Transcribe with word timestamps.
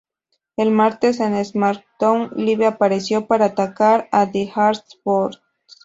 El 0.63 0.71
martes 0.71 1.19
en 1.19 1.35
SmackDown 1.45 2.31
Live 2.35 2.65
apareció 2.65 3.27
para 3.27 3.45
atacar 3.45 4.09
a 4.11 4.31
The 4.31 4.51
Hardy 4.51 4.99
Boyz. 5.05 5.37